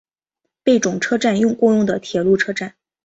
[0.63, 2.73] 贝冢车站共用的铁路车站。